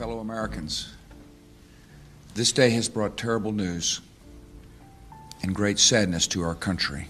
fellow 0.00 0.20
Americans, 0.20 0.94
this 2.34 2.52
day 2.52 2.70
has 2.70 2.88
brought 2.88 3.18
terrible 3.18 3.52
news 3.52 4.00
and 5.42 5.54
great 5.54 5.78
sadness 5.78 6.26
to 6.26 6.40
our 6.40 6.54
country. 6.54 7.06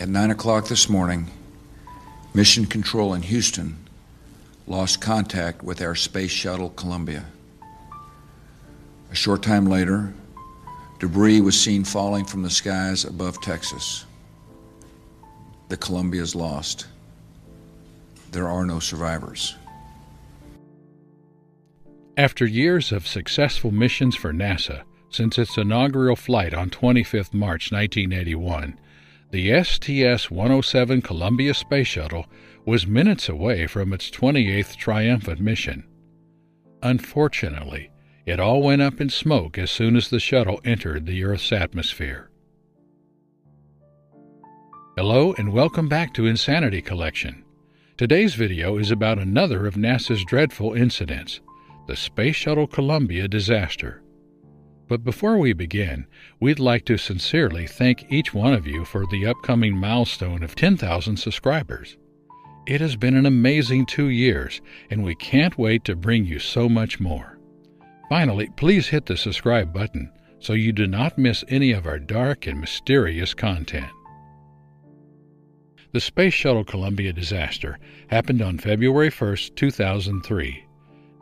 At 0.00 0.08
9 0.08 0.32
o'clock 0.32 0.66
this 0.66 0.88
morning, 0.88 1.30
Mission 2.34 2.66
Control 2.66 3.14
in 3.14 3.22
Houston 3.22 3.76
lost 4.66 5.00
contact 5.00 5.62
with 5.62 5.80
our 5.80 5.94
space 5.94 6.32
shuttle 6.32 6.70
Columbia. 6.70 7.24
A 9.12 9.14
short 9.14 9.44
time 9.44 9.66
later, 9.66 10.12
debris 10.98 11.40
was 11.40 11.56
seen 11.56 11.84
falling 11.84 12.24
from 12.24 12.42
the 12.42 12.50
skies 12.50 13.04
above 13.04 13.40
Texas. 13.40 14.06
The 15.68 15.76
Columbia 15.76 16.22
is 16.22 16.34
lost. 16.34 16.88
There 18.32 18.48
are 18.48 18.66
no 18.66 18.80
survivors. 18.80 19.54
After 22.18 22.44
years 22.44 22.92
of 22.92 23.06
successful 23.06 23.70
missions 23.70 24.14
for 24.14 24.34
NASA, 24.34 24.82
since 25.08 25.38
its 25.38 25.56
inaugural 25.56 26.14
flight 26.14 26.52
on 26.52 26.68
25 26.68 27.32
March 27.32 27.72
1981, 27.72 28.78
the 29.30 29.64
STS 29.64 30.30
107 30.30 31.00
Columbia 31.00 31.54
Space 31.54 31.86
Shuttle 31.86 32.26
was 32.66 32.86
minutes 32.86 33.30
away 33.30 33.66
from 33.66 33.94
its 33.94 34.10
28th 34.10 34.76
triumphant 34.76 35.40
mission. 35.40 35.84
Unfortunately, 36.82 37.90
it 38.26 38.38
all 38.38 38.62
went 38.62 38.82
up 38.82 39.00
in 39.00 39.08
smoke 39.08 39.56
as 39.56 39.70
soon 39.70 39.96
as 39.96 40.10
the 40.10 40.20
shuttle 40.20 40.60
entered 40.66 41.06
the 41.06 41.24
Earth's 41.24 41.50
atmosphere. 41.50 42.30
Hello 44.98 45.32
and 45.38 45.50
welcome 45.50 45.88
back 45.88 46.12
to 46.12 46.26
Insanity 46.26 46.82
Collection. 46.82 47.42
Today's 47.96 48.34
video 48.34 48.76
is 48.76 48.90
about 48.90 49.18
another 49.18 49.66
of 49.66 49.76
NASA's 49.76 50.22
dreadful 50.26 50.74
incidents 50.74 51.40
the 51.86 51.96
Space 51.96 52.36
Shuttle 52.36 52.66
Columbia 52.66 53.28
disaster. 53.28 54.02
But 54.88 55.04
before 55.04 55.38
we 55.38 55.52
begin, 55.52 56.06
we'd 56.40 56.58
like 56.58 56.84
to 56.84 56.96
sincerely 56.96 57.66
thank 57.66 58.12
each 58.12 58.34
one 58.34 58.52
of 58.52 58.66
you 58.66 58.84
for 58.84 59.06
the 59.06 59.26
upcoming 59.26 59.76
milestone 59.76 60.42
of 60.42 60.54
10,000 60.54 61.16
subscribers. 61.16 61.96
It 62.66 62.80
has 62.80 62.94
been 62.94 63.16
an 63.16 63.26
amazing 63.26 63.86
two 63.86 64.08
years, 64.08 64.60
and 64.90 65.02
we 65.02 65.14
can't 65.14 65.58
wait 65.58 65.84
to 65.84 65.96
bring 65.96 66.24
you 66.24 66.38
so 66.38 66.68
much 66.68 67.00
more. 67.00 67.38
Finally, 68.08 68.50
please 68.56 68.88
hit 68.88 69.06
the 69.06 69.16
subscribe 69.16 69.72
button 69.72 70.12
so 70.38 70.52
you 70.52 70.72
do 70.72 70.86
not 70.86 71.18
miss 71.18 71.44
any 71.48 71.72
of 71.72 71.86
our 71.86 71.98
dark 71.98 72.46
and 72.46 72.60
mysterious 72.60 73.32
content. 73.32 73.90
The 75.92 76.00
Space 76.00 76.34
Shuttle 76.34 76.64
Columbia 76.64 77.12
disaster 77.12 77.78
happened 78.08 78.42
on 78.42 78.58
February 78.58 79.10
1, 79.10 79.36
2003. 79.54 80.64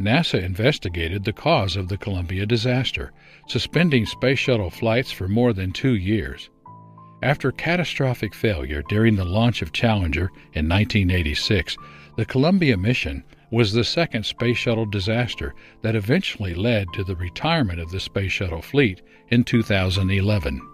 NASA 0.01 0.43
investigated 0.43 1.25
the 1.25 1.33
cause 1.33 1.77
of 1.77 1.89
the 1.89 1.98
Columbia 1.98 2.47
disaster, 2.47 3.12
suspending 3.47 4.06
space 4.06 4.39
shuttle 4.39 4.70
flights 4.70 5.12
for 5.12 5.29
more 5.29 5.53
than 5.53 5.73
two 5.73 5.95
years. 5.95 6.48
After 7.23 7.53
catastrophic 7.53 8.34
failure 8.34 8.83
during 8.89 9.17
the 9.17 9.27
launch 9.27 9.61
of 9.61 9.73
Challenger 9.73 10.31
in 10.55 10.67
1986, 10.67 11.77
the 12.17 12.25
Columbia 12.25 12.78
mission 12.78 13.23
was 13.51 13.75
the 13.75 13.84
second 13.84 14.25
space 14.25 14.56
shuttle 14.56 14.87
disaster 14.87 15.55
that 15.83 15.95
eventually 15.95 16.55
led 16.55 16.87
to 16.95 17.05
the 17.05 17.17
retirement 17.17 17.78
of 17.78 17.91
the 17.91 18.01
space 18.01 18.33
shuttle 18.33 18.62
fleet 18.62 19.03
in 19.28 19.45
2011. 19.45 20.67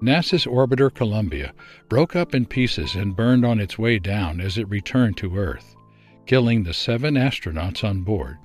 NASA's 0.00 0.46
orbiter 0.46 0.94
Columbia 0.94 1.52
broke 1.88 2.14
up 2.14 2.32
in 2.32 2.46
pieces 2.46 2.94
and 2.94 3.16
burned 3.16 3.44
on 3.44 3.58
its 3.58 3.76
way 3.76 3.98
down 3.98 4.40
as 4.40 4.56
it 4.56 4.68
returned 4.68 5.16
to 5.16 5.36
Earth 5.36 5.74
killing 6.26 6.62
the 6.62 6.74
seven 6.74 7.14
astronauts 7.14 7.84
on 7.84 8.02
board. 8.02 8.38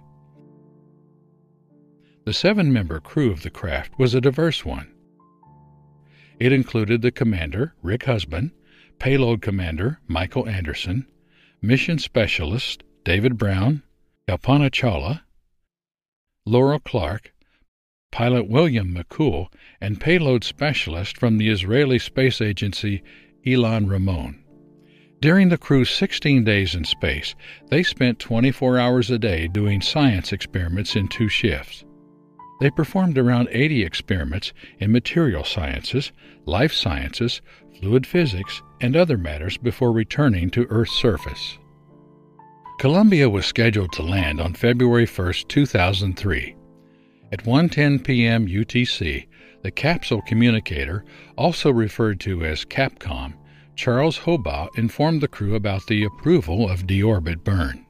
The 2.26 2.34
seven 2.34 2.72
member 2.72 3.00
crew 3.00 3.32
of 3.32 3.44
the 3.44 3.50
craft 3.50 3.98
was 3.98 4.14
a 4.14 4.22
diverse 4.22 4.66
one. 4.66 4.92
It 6.40 6.52
included 6.54 7.02
the 7.02 7.12
commander, 7.12 7.74
Rick 7.82 8.06
Husband, 8.06 8.52
payload 9.00 9.42
commander, 9.42 10.00
Michael 10.08 10.48
Anderson, 10.48 11.08
mission 11.62 12.00
specialist, 12.00 12.84
David 13.04 13.38
Brown, 13.38 13.84
Kalpana 14.28 14.70
Chawla, 14.70 15.22
Laurel 16.46 16.80
Clark, 16.80 17.34
pilot 18.12 18.48
William 18.48 18.94
McCool, 18.94 19.52
and 19.82 20.00
payload 20.00 20.44
specialist 20.44 21.18
from 21.18 21.38
the 21.38 21.50
Israeli 21.50 22.00
Space 22.00 22.42
Agency, 22.42 23.04
Ilan 23.46 23.90
Ramon. 23.90 24.44
During 25.22 25.50
the 25.50 25.58
crew's 25.58 25.90
16 25.90 26.46
days 26.46 26.76
in 26.76 26.86
space, 26.86 27.36
they 27.70 27.84
spent 27.84 28.20
24 28.20 28.80
hours 28.80 29.12
a 29.12 29.20
day 29.20 29.50
doing 29.50 29.82
science 29.82 30.32
experiments 30.32 30.96
in 30.96 31.10
two 31.10 31.28
shifts. 31.28 31.84
They 32.62 32.70
performed 32.70 33.18
around 33.18 33.50
80 33.52 33.84
experiments 33.84 34.54
in 34.80 34.94
material 34.94 35.44
sciences, 35.44 36.14
life 36.46 36.72
sciences, 36.72 37.42
fluid 37.80 38.08
physics, 38.08 38.62
and 38.80 38.96
other 38.96 39.18
matters 39.18 39.58
before 39.58 39.92
returning 39.92 40.50
to 40.52 40.68
Earth's 40.70 40.94
surface. 40.94 41.58
Columbia 42.80 43.30
was 43.30 43.46
scheduled 43.46 43.92
to 43.94 44.04
land 44.04 44.40
on 44.40 44.54
February 44.54 45.06
1, 45.06 45.34
2003. 45.50 46.56
At 47.32 47.44
1:10 47.44 48.04
p.m. 48.06 48.48
UTC, 48.48 49.28
the 49.64 49.72
capsule 49.72 50.22
communicator, 50.22 51.04
also 51.38 51.72
referred 51.72 52.22
to 52.22 52.46
as 52.46 52.64
Capcom, 52.64 53.34
Charles 53.80 54.20
Hobaugh 54.20 54.68
informed 54.78 55.22
the 55.22 55.30
crew 55.30 55.56
about 55.56 55.88
the 55.88 56.04
approval 56.04 56.70
of 56.70 56.86
deorbit 56.86 57.46
burn. 57.46 57.86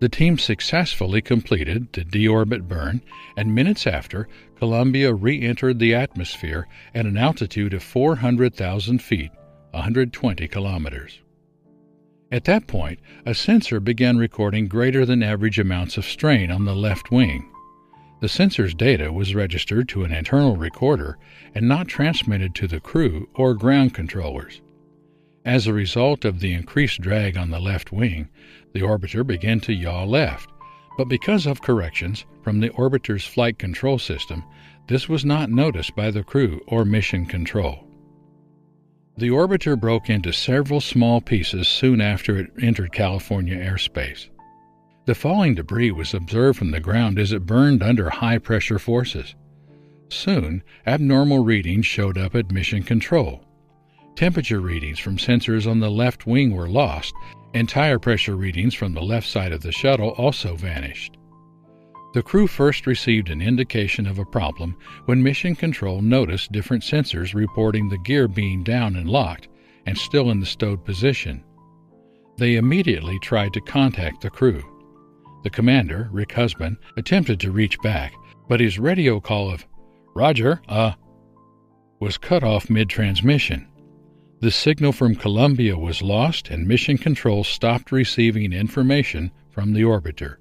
The 0.00 0.08
team 0.08 0.38
successfully 0.38 1.22
completed 1.22 1.92
the 1.92 2.04
deorbit 2.04 2.66
burn, 2.66 3.00
and 3.36 3.54
minutes 3.54 3.86
after, 3.86 4.26
Columbia 4.56 5.14
re 5.14 5.40
entered 5.40 5.78
the 5.78 5.94
atmosphere 5.94 6.66
at 6.96 7.06
an 7.06 7.16
altitude 7.16 7.74
of 7.74 7.84
400,000 7.84 9.00
feet, 9.00 9.30
120 9.70 10.48
kilometers. 10.48 11.20
At 12.32 12.42
that 12.46 12.66
point, 12.66 12.98
a 13.24 13.36
sensor 13.36 13.78
began 13.78 14.16
recording 14.18 14.66
greater 14.66 15.06
than 15.06 15.22
average 15.22 15.60
amounts 15.60 15.96
of 15.96 16.04
strain 16.04 16.50
on 16.50 16.64
the 16.64 16.74
left 16.74 17.12
wing. 17.12 17.48
The 18.20 18.28
sensor's 18.28 18.74
data 18.74 19.12
was 19.12 19.32
registered 19.32 19.88
to 19.90 20.02
an 20.02 20.12
internal 20.12 20.56
recorder 20.56 21.18
and 21.54 21.68
not 21.68 21.86
transmitted 21.86 22.56
to 22.56 22.66
the 22.66 22.80
crew 22.80 23.28
or 23.34 23.54
ground 23.54 23.94
controllers. 23.94 24.60
As 25.44 25.66
a 25.66 25.74
result 25.74 26.24
of 26.24 26.40
the 26.40 26.54
increased 26.54 27.02
drag 27.02 27.36
on 27.36 27.50
the 27.50 27.60
left 27.60 27.92
wing, 27.92 28.28
the 28.72 28.80
orbiter 28.80 29.26
began 29.26 29.60
to 29.60 29.74
yaw 29.74 30.04
left, 30.04 30.48
but 30.96 31.08
because 31.08 31.44
of 31.44 31.60
corrections 31.60 32.24
from 32.42 32.60
the 32.60 32.70
orbiter's 32.70 33.26
flight 33.26 33.58
control 33.58 33.98
system, 33.98 34.42
this 34.88 35.06
was 35.08 35.24
not 35.24 35.50
noticed 35.50 35.94
by 35.94 36.10
the 36.10 36.24
crew 36.24 36.62
or 36.66 36.84
mission 36.84 37.26
control. 37.26 37.86
The 39.18 39.28
orbiter 39.28 39.78
broke 39.78 40.08
into 40.08 40.32
several 40.32 40.80
small 40.80 41.20
pieces 41.20 41.68
soon 41.68 42.00
after 42.00 42.38
it 42.38 42.50
entered 42.60 42.92
California 42.92 43.56
airspace. 43.56 44.28
The 45.04 45.14
falling 45.14 45.54
debris 45.54 45.90
was 45.90 46.14
observed 46.14 46.58
from 46.58 46.70
the 46.70 46.80
ground 46.80 47.18
as 47.18 47.32
it 47.32 47.44
burned 47.44 47.82
under 47.82 48.08
high 48.08 48.38
pressure 48.38 48.78
forces. 48.78 49.34
Soon, 50.08 50.62
abnormal 50.86 51.44
readings 51.44 51.84
showed 51.84 52.16
up 52.16 52.34
at 52.34 52.50
mission 52.50 52.82
control. 52.82 53.44
Temperature 54.16 54.60
readings 54.60 55.00
from 55.00 55.16
sensors 55.16 55.68
on 55.68 55.80
the 55.80 55.90
left 55.90 56.24
wing 56.24 56.54
were 56.54 56.68
lost, 56.68 57.14
and 57.52 57.68
tire 57.68 57.98
pressure 57.98 58.36
readings 58.36 58.72
from 58.72 58.94
the 58.94 59.02
left 59.02 59.26
side 59.26 59.52
of 59.52 59.62
the 59.62 59.72
shuttle 59.72 60.10
also 60.10 60.54
vanished. 60.54 61.16
The 62.14 62.22
crew 62.22 62.46
first 62.46 62.86
received 62.86 63.28
an 63.28 63.42
indication 63.42 64.06
of 64.06 64.20
a 64.20 64.24
problem 64.24 64.76
when 65.06 65.20
Mission 65.20 65.56
Control 65.56 66.00
noticed 66.00 66.52
different 66.52 66.84
sensors 66.84 67.34
reporting 67.34 67.88
the 67.88 67.98
gear 67.98 68.28
being 68.28 68.62
down 68.62 68.94
and 68.94 69.08
locked 69.08 69.48
and 69.84 69.98
still 69.98 70.30
in 70.30 70.38
the 70.38 70.46
stowed 70.46 70.84
position. 70.84 71.42
They 72.38 72.54
immediately 72.54 73.18
tried 73.18 73.52
to 73.54 73.60
contact 73.60 74.20
the 74.20 74.30
crew. 74.30 74.62
The 75.42 75.50
commander, 75.50 76.08
Rick 76.12 76.32
Husband, 76.32 76.76
attempted 76.96 77.40
to 77.40 77.50
reach 77.50 77.80
back, 77.80 78.12
but 78.48 78.60
his 78.60 78.78
radio 78.78 79.18
call 79.18 79.50
of, 79.50 79.66
Roger, 80.14 80.62
uh, 80.68 80.92
was 82.00 82.16
cut 82.16 82.44
off 82.44 82.70
mid 82.70 82.88
transmission. 82.88 83.66
The 84.44 84.50
signal 84.50 84.92
from 84.92 85.14
Columbia 85.14 85.78
was 85.78 86.02
lost 86.02 86.50
and 86.50 86.68
Mission 86.68 86.98
Control 86.98 87.44
stopped 87.44 87.90
receiving 87.90 88.52
information 88.52 89.30
from 89.48 89.72
the 89.72 89.84
orbiter. 89.84 90.36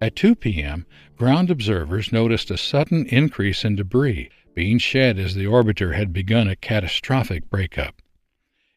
At 0.00 0.14
2 0.14 0.36
p.m., 0.36 0.86
ground 1.16 1.50
observers 1.50 2.12
noticed 2.12 2.48
a 2.48 2.56
sudden 2.56 3.04
increase 3.06 3.64
in 3.64 3.74
debris 3.74 4.30
being 4.54 4.78
shed 4.78 5.18
as 5.18 5.34
the 5.34 5.46
orbiter 5.46 5.96
had 5.96 6.12
begun 6.12 6.46
a 6.46 6.54
catastrophic 6.54 7.50
breakup. 7.50 8.00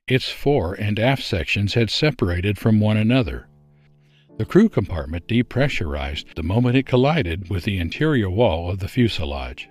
Its 0.08 0.28
fore 0.32 0.74
and 0.74 1.00
aft 1.00 1.22
sections 1.22 1.76
had 1.76 1.92
separated 1.92 2.58
from 2.58 2.80
one 2.80 2.98
another. 2.98 3.48
The 4.40 4.46
crew 4.46 4.70
compartment 4.70 5.28
depressurized 5.28 6.34
the 6.34 6.42
moment 6.42 6.76
it 6.76 6.88
collided 6.88 7.52
with 7.52 7.64
the 7.64 7.78
interior 7.78 8.32
wall 8.32 8.72
of 8.72 8.80
the 8.80 8.88
fuselage. 8.88 9.70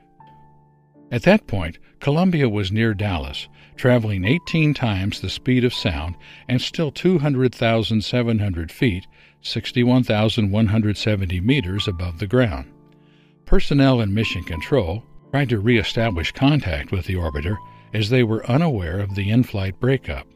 At 1.11 1.23
that 1.23 1.47
point, 1.47 1.79
Columbia 2.01 2.49
was 2.49 2.71
near 2.71 2.93
Dallas, 2.93 3.49
traveling 3.77 4.25
18 4.25 4.75
times 4.75 5.21
the 5.21 5.31
speed 5.31 5.65
of 5.65 5.73
sound 5.73 6.17
and 6.49 6.61
still 6.61 6.91
200,700 6.91 8.71
feet, 8.71 9.07
61,170 9.41 11.41
meters 11.41 11.89
above 11.89 12.19
the 12.19 12.27
ground. 12.27 12.71
Personnel 13.47 14.03
in 14.03 14.13
Mission 14.13 14.45
Control 14.45 15.03
tried 15.31 15.49
to 15.49 15.61
re-establish 15.61 16.33
contact 16.33 16.93
with 16.93 17.07
the 17.07 17.15
orbiter 17.15 17.57
as 17.95 18.11
they 18.11 18.23
were 18.23 18.51
unaware 18.51 19.01
of 19.01 19.15
the 19.15 19.31
in-flight 19.31 19.81
breakup. 19.81 20.27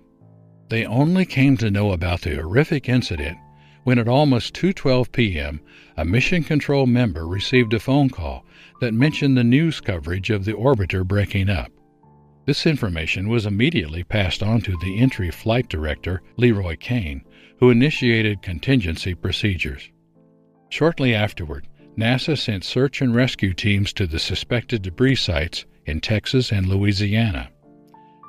They 0.70 0.86
only 0.86 1.26
came 1.26 1.58
to 1.58 1.70
know 1.70 1.92
about 1.92 2.22
the 2.22 2.36
horrific 2.36 2.88
incident 2.88 3.36
when 3.84 3.98
at 3.98 4.08
almost 4.08 4.54
2:12 4.54 5.12
p.m. 5.12 5.60
a 5.96 6.04
mission 6.04 6.42
control 6.42 6.86
member 6.86 7.26
received 7.26 7.74
a 7.74 7.80
phone 7.80 8.08
call 8.08 8.44
that 8.80 8.94
mentioned 8.94 9.36
the 9.36 9.44
news 9.44 9.80
coverage 9.80 10.30
of 10.30 10.44
the 10.44 10.52
orbiter 10.52 11.06
breaking 11.06 11.48
up. 11.48 11.70
This 12.44 12.66
information 12.66 13.28
was 13.28 13.46
immediately 13.46 14.02
passed 14.02 14.42
on 14.42 14.60
to 14.62 14.76
the 14.78 14.98
entry 14.98 15.30
flight 15.30 15.68
director, 15.68 16.22
LeRoy 16.38 16.78
Cain, 16.80 17.22
who 17.58 17.70
initiated 17.70 18.42
contingency 18.42 19.14
procedures. 19.14 19.90
Shortly 20.68 21.14
afterward, 21.14 21.68
NASA 21.96 22.36
sent 22.36 22.64
search 22.64 23.00
and 23.00 23.14
rescue 23.14 23.52
teams 23.52 23.92
to 23.92 24.06
the 24.06 24.18
suspected 24.18 24.82
debris 24.82 25.16
sites 25.16 25.66
in 25.86 26.00
Texas 26.00 26.50
and 26.50 26.66
Louisiana. 26.66 27.50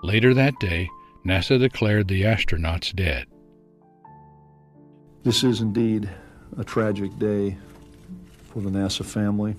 Later 0.04 0.34
that 0.34 0.60
day, 0.60 0.90
NASA 1.26 1.58
declared 1.58 2.08
the 2.08 2.24
astronauts 2.24 2.94
dead. 2.94 3.26
This 5.24 5.46
is 5.46 5.62
indeed 5.62 6.10
a 6.58 6.66
tragic 6.66 7.18
day 7.18 7.56
for 8.52 8.60
the 8.60 8.70
NASA 8.70 9.06
family, 9.06 9.56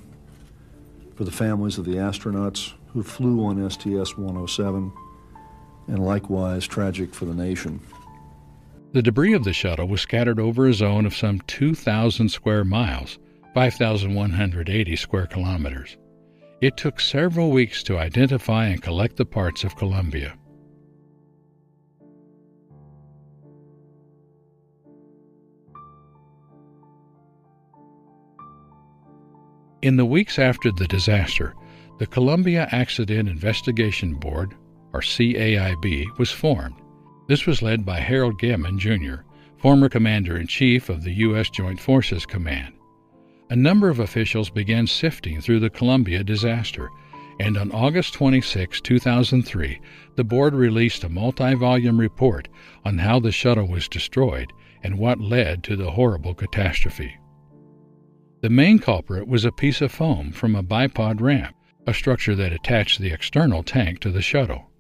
for 1.15 1.25
the 1.25 1.31
families 1.31 1.79
of 1.79 1.87
the 1.87 1.95
astronauts 1.95 2.75
who 2.89 3.03
flew 3.03 3.43
on 3.47 3.71
STS 3.71 4.19
107, 4.19 4.93
and 5.89 5.99
likewise 6.05 6.67
tragic 6.67 7.15
for 7.15 7.25
the 7.25 7.35
nation. 7.35 7.81
The 8.93 9.01
debris 9.01 9.33
of 9.33 9.45
the 9.45 9.55
shuttle 9.55 9.89
was 9.89 10.03
scattered 10.03 10.39
over 10.39 10.69
a 10.69 10.75
zone 10.75 11.07
of 11.07 11.17
some 11.17 11.41
2,000 11.47 12.29
square 12.29 12.65
miles, 12.65 13.19
5,180 13.55 14.97
square 14.97 15.27
kilometers. 15.27 15.97
It 16.61 16.77
took 16.77 17.01
several 17.01 17.51
weeks 17.51 17.83
to 17.85 17.97
identify 17.97 18.67
and 18.67 18.83
collect 18.83 19.17
the 19.17 19.25
parts 19.25 19.65
of 19.65 19.77
Columbia. 19.77 20.35
In 29.85 29.97
the 29.97 30.07
weeks 30.07 30.39
after 30.39 30.73
the 30.73 30.87
disaster, 30.87 31.55
the 31.99 32.07
Columbia 32.07 32.67
Accident 32.73 33.29
Investigation 33.29 34.15
Board, 34.15 34.55
or 34.95 35.01
CAIB, 35.03 36.07
was 36.17 36.31
formed. 36.31 36.77
This 37.29 37.45
was 37.45 37.61
led 37.61 37.85
by 37.85 38.01
Harold 38.01 38.41
Gehman, 38.41 38.79
Jr., 38.79 39.25
former 39.59 39.91
Commander 39.91 40.39
in 40.39 40.47
Chief 40.47 40.89
of 40.89 41.05
the 41.05 41.13
U.S. 41.27 41.51
Joint 41.51 41.79
Forces 41.79 42.25
Command. 42.25 42.73
A 43.51 43.57
number 43.57 43.91
of 43.91 43.99
officials 43.99 44.49
began 44.49 44.87
sifting 44.87 45.43
through 45.43 45.61
the 45.61 45.69
Columbia 45.69 46.25
disaster, 46.25 46.89
and 47.39 47.59
on 47.59 47.71
August 47.71 48.15
26, 48.15 48.81
2003, 48.81 49.81
the 50.17 50.25
board 50.25 50.55
released 50.55 51.05
a 51.05 51.11
multi 51.11 51.53
volume 51.53 52.01
report 52.01 52.49
on 52.87 52.97
how 52.97 53.21
the 53.21 53.31
shuttle 53.31 53.69
was 53.69 53.87
destroyed 53.87 54.51
and 54.83 54.99
what 54.99 55.21
led 55.21 55.63
to 55.65 55.77
the 55.77 55.91
horrible 55.91 56.33
catastrophe. 56.33 57.19
The 58.45 58.51
main 58.51 58.79
culprit 58.79 59.27
was 59.27 59.47
a 59.47 59.51
piece 59.51 59.81
of 59.81 59.91
foam 59.91 60.31
from 60.31 60.55
a 60.55 60.63
bipod 60.63 61.23
ramp, 61.23 61.57
a 61.87 61.95
structure 61.95 62.35
that 62.35 62.53
attached 62.53 63.01
the 63.01 63.11
external 63.11 63.63
tank 63.63 64.01
to 64.01 64.11
the 64.11 64.21
shuttle. 64.21 64.71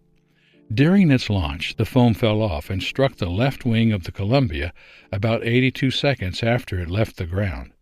During 0.71 1.11
its 1.11 1.31
launch, 1.31 1.77
the 1.77 1.87
foam 1.87 2.13
fell 2.13 2.43
off 2.43 2.69
and 2.69 2.83
struck 2.83 3.17
the 3.17 3.31
left 3.31 3.65
wing 3.65 3.91
of 3.91 4.05
the 4.05 4.13
Columbia 4.13 4.75
about 5.11 5.47
82 5.47 5.93
seconds 5.93 6.43
after 6.43 6.79
it 6.79 6.91
left 6.91 7.17
the 7.17 7.25
ground. 7.25 7.73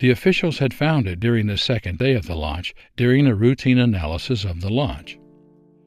The 0.00 0.10
officials 0.10 0.58
had 0.58 0.74
found 0.74 1.08
it 1.08 1.20
during 1.20 1.46
the 1.46 1.56
second 1.56 1.98
day 1.98 2.12
of 2.12 2.26
the 2.26 2.36
launch 2.36 2.74
during 2.94 3.26
a 3.26 3.34
routine 3.34 3.78
analysis 3.78 4.44
of 4.44 4.60
the 4.60 4.68
launch. 4.68 5.18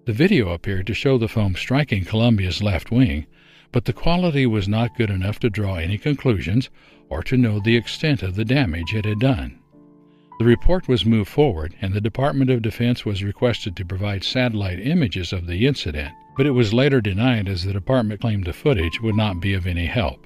The 0.06 0.13
video 0.13 0.50
appeared 0.50 0.88
to 0.88 0.95
show 0.95 1.19
the 1.19 1.27
foam 1.27 1.53
striking 1.53 2.06
Columbia's 2.06 2.63
left 2.63 2.89
wing, 2.89 3.27
but 3.71 3.85
the 3.85 3.94
quality 3.94 4.47
was 4.47 4.67
not 4.67 4.97
good 4.97 5.12
enough 5.12 5.38
to 5.41 5.50
draw 5.51 5.75
any 5.75 6.00
conclusions 6.00 6.71
or 7.12 7.22
to 7.22 7.38
know 7.38 7.60
the 7.60 7.75
extent 7.75 8.24
of 8.24 8.36
the 8.36 8.46
damage 8.46 8.96
it 8.96 9.06
had 9.06 9.19
done. 9.19 9.60
The 10.40 10.46
report 10.46 10.88
was 10.88 11.06
moved 11.06 11.30
forward, 11.30 11.75
and 11.81 11.94
the 11.94 12.02
Department 12.02 12.50
of 12.50 12.63
Defense 12.63 13.06
was 13.06 13.24
requested 13.24 13.75
to 13.75 13.86
provide 13.86 14.24
satellite 14.24 14.80
images 14.80 15.31
of 15.31 15.46
the 15.46 15.68
incident, 15.68 16.13
but 16.36 16.48
it 16.48 16.52
was 16.52 16.74
later 16.74 17.02
denied 17.02 17.48
as 17.48 17.63
the 17.63 17.74
department 17.74 18.22
claimed 18.22 18.46
the 18.46 18.54
footage 18.54 19.02
would 19.02 19.16
not 19.16 19.42
be 19.42 19.54
of 19.54 19.68
any 19.68 19.86
help. 19.86 20.25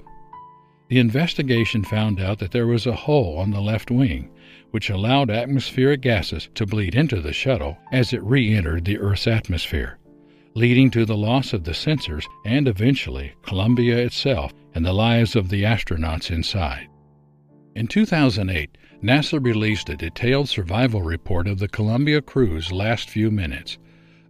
The 0.88 1.00
investigation 1.00 1.82
found 1.82 2.20
out 2.20 2.38
that 2.38 2.52
there 2.52 2.68
was 2.68 2.86
a 2.86 2.94
hole 2.94 3.36
on 3.36 3.50
the 3.50 3.60
left 3.60 3.90
wing, 3.90 4.30
which 4.70 4.88
allowed 4.88 5.28
atmospheric 5.28 6.00
gases 6.00 6.48
to 6.54 6.64
bleed 6.66 6.94
into 6.94 7.20
the 7.20 7.32
shuttle 7.32 7.76
as 7.90 8.12
it 8.12 8.22
re 8.22 8.54
entered 8.54 8.84
the 8.84 8.98
Earth's 8.98 9.26
atmosphere, 9.26 9.98
leading 10.56 10.90
to 10.90 11.04
the 11.04 11.16
loss 11.16 11.52
of 11.52 11.64
the 11.64 11.72
sensors 11.72 12.24
and 12.46 12.66
eventually 12.66 13.30
Columbia 13.42 13.98
itself 13.98 14.54
and 14.74 14.86
the 14.86 14.92
lives 14.92 15.36
of 15.36 15.50
the 15.50 15.64
astronauts 15.64 16.30
inside. 16.30 16.88
In 17.74 17.86
2008, 17.86 18.78
NASA 19.02 19.44
released 19.44 19.90
a 19.90 19.96
detailed 19.96 20.48
survival 20.48 21.02
report 21.02 21.46
of 21.46 21.58
the 21.58 21.68
Columbia 21.68 22.22
crew's 22.22 22.72
last 22.72 23.10
few 23.10 23.30
minutes. 23.30 23.76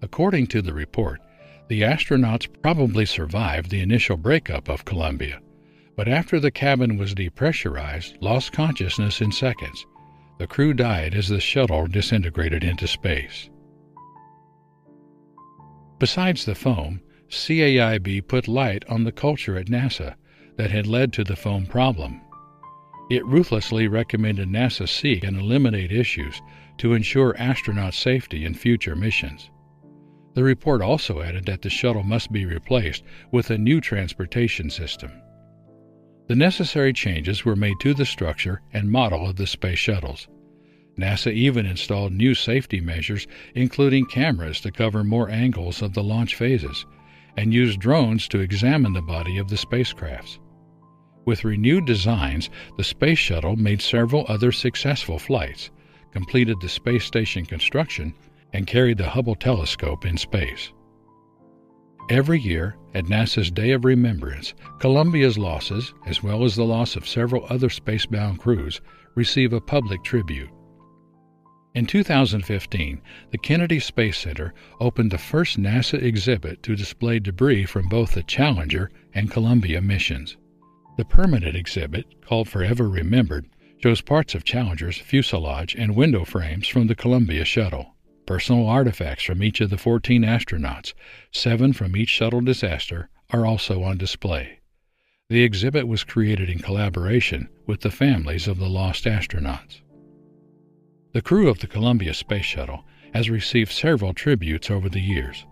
According 0.03 0.49
to 0.49 0.61
the 0.61 0.75
report, 0.75 1.21
the 1.69 1.83
astronauts 1.83 2.49
probably 2.61 3.07
survived 3.07 3.71
the 3.71 3.81
initial 3.81 4.17
breakup 4.17 4.69
of 4.69 4.85
Columbia, 4.85 5.41
but 5.95 6.09
after 6.09 6.41
the 6.41 6.51
cabin 6.51 6.97
was 6.97 7.15
depressurized, 7.15 8.21
lost 8.21 8.51
consciousness 8.53 9.21
in 9.21 9.31
seconds. 9.31 9.87
The 10.39 10.49
crew 10.49 10.75
died 10.75 11.15
as 11.15 11.29
the 11.29 11.39
shuttle 11.39 11.87
disintegrated 11.87 12.65
into 12.65 12.89
space. 12.89 13.49
Besides 15.99 16.45
the 16.45 16.55
foam, 16.55 17.01
CAIB 17.31 18.29
put 18.29 18.49
light 18.49 18.85
on 18.89 19.05
the 19.05 19.13
culture 19.13 19.57
at 19.57 19.67
NASA 19.67 20.15
that 20.57 20.71
had 20.71 20.87
led 20.87 21.13
to 21.15 21.25
the 21.25 21.37
foam 21.37 21.67
problem. 21.67 22.21
It 23.11 23.25
ruthlessly 23.25 23.89
recommended 23.89 24.49
NASA 24.49 24.89
seek 24.89 25.25
and 25.25 25.39
eliminate 25.39 25.93
issues 25.93 26.41
to 26.79 26.93
ensure 26.93 27.37
astronaut 27.39 27.95
safety 27.95 28.45
in 28.45 28.55
future 28.55 28.97
missions. 28.97 29.51
The 30.35 30.45
report 30.45 30.83
also 30.83 31.23
added 31.23 31.47
that 31.47 31.63
the 31.63 31.71
shuttle 31.71 32.03
must 32.03 32.31
be 32.31 32.45
replaced 32.45 33.03
with 33.33 33.51
a 33.51 33.57
new 33.57 33.81
transportation 33.81 34.69
system. 34.69 35.11
The 36.29 36.37
necessary 36.37 36.93
changes 36.93 37.45
were 37.45 37.57
made 37.57 37.81
to 37.81 37.95
the 37.95 38.05
structure 38.05 38.61
and 38.73 38.91
model 38.91 39.27
of 39.27 39.37
the 39.37 39.47
space 39.47 39.79
shuttles. 39.79 40.29
NASA 40.99 41.33
even 41.33 41.67
installed 41.67 42.13
new 42.13 42.35
safety 42.35 42.81
measures, 42.81 43.27
including 43.55 44.07
cameras 44.07 44.61
to 44.61 44.71
cover 44.71 45.05
more 45.05 45.29
angles 45.29 45.83
of 45.83 45.93
the 45.93 46.03
launch 46.03 46.35
phases, 46.35 46.87
and 47.37 47.53
used 47.53 47.81
drones 47.81 48.27
to 48.29 48.41
examine 48.41 48.95
the 48.95 49.03
body 49.03 49.39
of 49.39 49.49
the 49.49 49.57
spacecrafts. 49.57 50.39
With 51.27 51.45
renewed 51.45 51.87
designs, 51.87 52.49
the 52.77 52.85
Space 52.85 53.19
Shuttle 53.19 53.57
made 53.57 53.83
several 53.83 54.25
other 54.29 54.53
successful 54.53 55.19
flights, 55.19 55.71
completed 56.13 56.61
the 56.61 56.69
space 56.69 57.05
station 57.05 57.45
construction, 57.45 58.15
and 58.53 58.67
carried 58.67 58.99
the 58.99 59.09
Hubble 59.09 59.35
telescope 59.35 60.07
in 60.07 60.17
space. 60.17 60.73
Every 62.09 62.41
year, 62.41 62.77
at 62.95 63.07
NASA's 63.07 63.51
Day 63.51 63.73
of 63.73 63.85
Remembrance, 63.85 64.55
Columbia's 64.79 65.37
losses, 65.37 65.93
as 66.07 66.23
well 66.23 66.45
as 66.45 66.55
the 66.55 66.65
loss 66.65 66.95
of 66.95 67.09
several 67.09 67.45
other 67.51 67.69
spacebound 67.69 68.39
crews, 68.39 68.81
receive 69.17 69.53
a 69.53 69.61
public 69.61 70.05
tribute. 70.05 70.49
In 71.77 71.85
2015, 71.85 73.03
the 73.33 73.37
Kennedy 73.37 73.81
Space 73.81 74.17
Center 74.17 74.55
opened 74.81 75.11
the 75.11 75.19
first 75.19 75.61
NASA 75.61 76.03
exhibit 76.03 76.63
to 76.63 76.75
display 76.75 77.19
debris 77.19 77.67
from 77.67 77.87
both 77.87 78.13
the 78.13 78.23
Challenger 78.23 78.91
and 79.13 79.31
Columbia 79.31 79.83
missions. 79.83 80.39
The 80.97 81.05
permanent 81.05 81.55
exhibit, 81.55 82.07
called 82.23 82.49
Forever 82.49 82.89
Remembered, 82.89 83.45
shows 83.83 84.01
parts 84.01 84.35
of 84.35 84.43
Challenger's 84.43 84.97
fuselage 84.97 85.75
and 85.75 85.95
window 85.95 86.25
frames 86.25 86.67
from 86.67 86.87
the 86.87 86.95
Columbia 86.95 87.45
shuttle. 87.45 87.95
Personal 88.25 88.67
artifacts 88.67 89.25
from 89.25 89.43
each 89.43 89.61
of 89.61 89.69
the 89.69 89.77
14 89.77 90.23
astronauts, 90.23 90.95
seven 91.31 91.75
from 91.75 91.95
each 91.95 92.09
shuttle 92.09 92.41
disaster, 92.41 93.11
are 93.29 93.45
also 93.45 93.83
on 93.83 93.99
display. 93.99 94.61
The 95.29 95.43
exhibit 95.43 95.87
was 95.87 96.05
created 96.05 96.49
in 96.49 96.61
collaboration 96.61 97.51
with 97.67 97.83
the 97.83 97.91
families 97.91 98.49
of 98.49 98.57
the 98.57 98.71
lost 98.71 99.05
astronauts. 99.05 99.83
The 101.17 101.23
crew 101.23 101.49
of 101.49 101.61
the 101.61 101.67
Columbia 101.67 102.13
Space 102.13 102.45
Shuttle 102.45 102.85
has 103.15 103.31
received 103.31 103.73
several 103.73 104.13
tributes 104.13 104.71
over 104.71 104.91
the 104.91 105.01
years. 105.01 105.47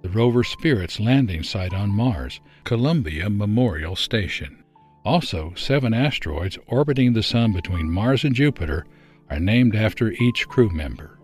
The 0.00 0.08
rover 0.08 0.42
Spirit's 0.42 0.98
landing 0.98 1.42
site 1.42 1.74
on 1.74 1.94
Mars, 1.94 2.40
Columbia 2.64 3.28
Memorial 3.28 3.96
Station. 3.96 4.64
Also, 5.04 5.52
seven 5.56 5.92
asteroids 5.92 6.56
orbiting 6.68 7.12
the 7.12 7.22
Sun 7.22 7.52
between 7.52 7.90
Mars 7.90 8.24
and 8.24 8.34
Jupiter 8.34 8.86
are 9.28 9.38
named 9.38 9.76
after 9.76 10.12
each 10.12 10.48
crew 10.48 10.70
member. 10.70 11.18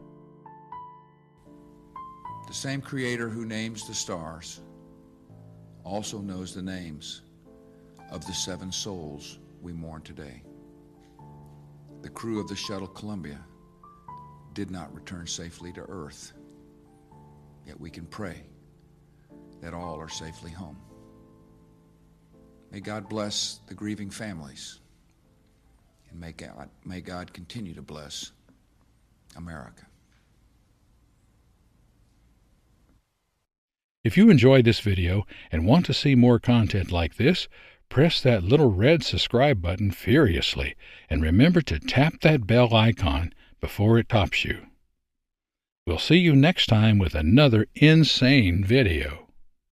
The 2.48 2.52
same 2.52 2.82
Creator 2.82 3.30
who 3.30 3.46
names 3.46 3.88
the 3.88 3.94
stars 3.94 4.60
also 5.84 6.18
knows 6.18 6.54
the 6.54 6.60
names 6.60 7.22
of 8.10 8.26
the 8.26 8.34
seven 8.34 8.72
souls 8.72 9.38
we 9.62 9.72
mourn 9.72 10.02
today. 10.02 10.42
The 12.02 12.10
crew 12.10 12.38
of 12.40 12.46
the 12.46 12.56
shuttle 12.56 12.86
Columbia 12.86 13.42
did 14.54 14.70
not 14.70 14.94
return 14.94 15.26
safely 15.26 15.72
to 15.72 15.82
Earth, 15.82 16.32
yet 17.66 17.78
we 17.80 17.90
can 17.90 18.06
pray 18.06 18.42
that 19.60 19.74
all 19.74 19.98
are 20.00 20.08
safely 20.08 20.50
home. 20.50 20.76
May 22.70 22.80
God 22.80 23.08
bless 23.08 23.60
the 23.66 23.74
grieving 23.74 24.10
families, 24.10 24.80
and 26.10 26.20
may 26.20 26.32
God, 26.32 26.70
may 26.84 27.00
God 27.00 27.32
continue 27.32 27.74
to 27.74 27.82
bless 27.82 28.32
America. 29.36 29.86
If 34.02 34.16
you 34.16 34.30
enjoyed 34.30 34.64
this 34.64 34.80
video 34.80 35.26
and 35.52 35.66
want 35.66 35.84
to 35.86 35.94
see 35.94 36.14
more 36.14 36.38
content 36.38 36.90
like 36.90 37.16
this, 37.16 37.48
press 37.90 38.20
that 38.22 38.44
little 38.44 38.72
red 38.72 39.02
subscribe 39.02 39.60
button 39.60 39.90
furiously 39.90 40.74
and 41.10 41.20
remember 41.22 41.60
to 41.62 41.78
tap 41.78 42.20
that 42.20 42.46
bell 42.46 42.72
icon 42.72 43.34
before 43.60 43.98
it 43.98 44.08
tops 44.08 44.44
you. 44.44 44.66
We'll 45.86 45.98
see 45.98 46.18
you 46.18 46.36
next 46.36 46.66
time 46.66 46.98
with 46.98 47.14
another 47.14 47.66
insane 47.74 48.64
video. 48.64 49.29